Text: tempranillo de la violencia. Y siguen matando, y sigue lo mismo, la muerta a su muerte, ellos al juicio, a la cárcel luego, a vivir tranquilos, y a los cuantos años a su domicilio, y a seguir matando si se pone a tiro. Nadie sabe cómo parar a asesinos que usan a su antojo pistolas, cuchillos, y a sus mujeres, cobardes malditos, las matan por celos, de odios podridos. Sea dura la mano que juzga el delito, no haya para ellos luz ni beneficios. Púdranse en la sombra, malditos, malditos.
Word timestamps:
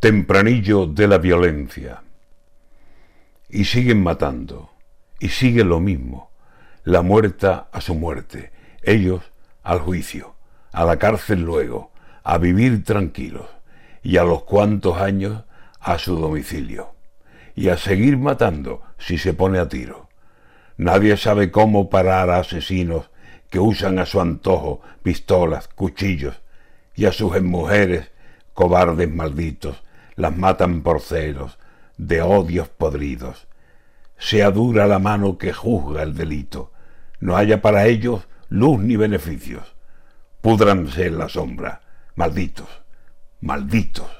tempranillo 0.00 0.86
de 0.86 1.06
la 1.06 1.18
violencia. 1.18 2.02
Y 3.50 3.66
siguen 3.66 4.02
matando, 4.02 4.70
y 5.18 5.28
sigue 5.28 5.62
lo 5.62 5.78
mismo, 5.78 6.30
la 6.84 7.02
muerta 7.02 7.68
a 7.70 7.82
su 7.82 7.94
muerte, 7.94 8.50
ellos 8.82 9.20
al 9.62 9.80
juicio, 9.80 10.36
a 10.72 10.86
la 10.86 10.98
cárcel 10.98 11.42
luego, 11.42 11.92
a 12.24 12.38
vivir 12.38 12.82
tranquilos, 12.82 13.46
y 14.02 14.16
a 14.16 14.24
los 14.24 14.44
cuantos 14.44 14.96
años 14.96 15.44
a 15.80 15.98
su 15.98 16.16
domicilio, 16.16 16.94
y 17.54 17.68
a 17.68 17.76
seguir 17.76 18.16
matando 18.16 18.80
si 18.96 19.18
se 19.18 19.34
pone 19.34 19.58
a 19.58 19.68
tiro. 19.68 20.08
Nadie 20.78 21.18
sabe 21.18 21.50
cómo 21.50 21.90
parar 21.90 22.30
a 22.30 22.38
asesinos 22.38 23.10
que 23.50 23.58
usan 23.58 23.98
a 23.98 24.06
su 24.06 24.18
antojo 24.22 24.80
pistolas, 25.02 25.68
cuchillos, 25.68 26.40
y 26.94 27.04
a 27.04 27.12
sus 27.12 27.38
mujeres, 27.42 28.10
cobardes 28.54 29.10
malditos, 29.10 29.82
las 30.20 30.36
matan 30.36 30.82
por 30.82 31.00
celos, 31.00 31.58
de 31.96 32.22
odios 32.22 32.68
podridos. 32.68 33.48
Sea 34.18 34.50
dura 34.50 34.86
la 34.86 34.98
mano 34.98 35.38
que 35.38 35.52
juzga 35.52 36.02
el 36.02 36.14
delito, 36.14 36.72
no 37.20 37.36
haya 37.36 37.62
para 37.62 37.86
ellos 37.86 38.28
luz 38.48 38.78
ni 38.80 38.96
beneficios. 38.96 39.74
Púdranse 40.40 41.06
en 41.06 41.18
la 41.18 41.28
sombra, 41.28 41.82
malditos, 42.14 42.68
malditos. 43.40 44.19